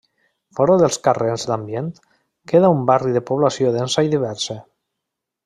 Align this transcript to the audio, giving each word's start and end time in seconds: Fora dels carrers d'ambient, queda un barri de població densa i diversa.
Fora 0.59 0.77
dels 0.83 0.95
carrers 1.07 1.45
d'ambient, 1.49 1.91
queda 2.53 2.73
un 2.77 2.81
barri 2.91 3.15
de 3.19 3.23
població 3.29 3.75
densa 3.77 4.07
i 4.09 4.11
diversa. 4.17 4.59